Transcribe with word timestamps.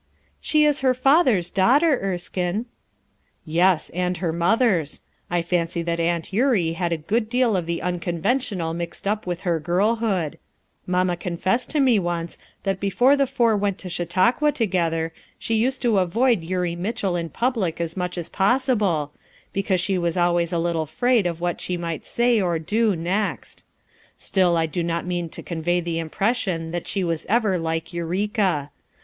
"She 0.39 0.65
is 0.65 0.79
her 0.79 0.95
father's 0.95 1.51
daughter, 1.51 1.99
Erskine." 2.01 2.65
"Yes, 3.45 3.91
and 3.91 4.17
her 4.17 4.33
mother's. 4.33 5.03
I 5.29 5.43
fancy 5.43 5.83
that 5.83 5.99
Aunt 5.99 6.33
Eurie 6.33 6.73
had 6.73 6.91
a 6.91 6.97
good 6.97 7.29
deal 7.29 7.55
of 7.55 7.67
the 7.67 7.83
unconventional 7.83 8.73
mixed 8.73 9.07
up 9.07 9.27
with 9.27 9.41
her 9.41 9.59
girlhood. 9.59 10.39
Mamma 10.87 11.15
confessed 11.15 11.69
to 11.69 11.79
me 11.79 11.99
once 11.99 12.39
that 12.63 12.79
before 12.79 13.15
the 13.15 13.27
four 13.27 13.55
went 13.55 13.77
to 13.77 13.89
Chau 13.89 14.05
tauqua 14.05 14.51
together 14.51 15.13
she 15.37 15.53
used 15.53 15.83
to 15.83 15.99
avoid 15.99 16.41
Eurie 16.41 16.75
Mitchell 16.75 17.15
in 17.15 17.29
public 17.29 17.79
as 17.79 17.95
much 17.95 18.17
as 18.17 18.27
possible, 18.27 19.11
because 19.53 19.79
she 19.79 19.99
was 19.99 20.17
always 20.17 20.51
a 20.51 20.57
little 20.57 20.81
afraid 20.81 21.27
of 21.27 21.41
what 21.41 21.61
she 21.61 21.77
might 21.77 22.01
18 22.01 22.01
FOUR 22.01 22.05
MOTHERS 22.05 22.15
AT 22.15 22.25
CHAUTAUQUA 22.25 22.37
say, 22.37 22.41
or 22.41 22.87
do 22.87 22.95
next. 22.95 23.63
Still, 24.17 24.57
I 24.57 24.65
do 24.65 24.81
not 24.81 25.05
mean 25.05 25.29
to 25.29 25.43
convey 25.43 25.79
the 25.79 25.99
impression 25.99 26.71
that 26.71 26.87
she 26.87 27.03
was 27.03 27.27
ever 27.27 27.59
like 27.59 27.93
Eureka. 27.93 28.71